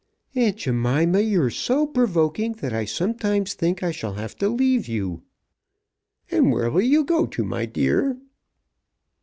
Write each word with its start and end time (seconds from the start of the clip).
"Aunt 0.33 0.57
Jemima, 0.57 1.19
you're 1.19 1.51
so 1.51 1.85
provoking 1.85 2.53
that 2.53 2.73
I 2.73 2.85
sometimes 2.85 3.53
think 3.53 3.83
I 3.83 3.91
shall 3.91 4.15
have 4.15 4.35
to 4.37 4.49
leave 4.49 4.87
you." 4.87 5.21
"Where 6.31 6.71
will 6.71 6.81
you 6.81 7.03
go 7.03 7.27
to, 7.27 7.43
my 7.43 7.67
dear?" 7.67 8.17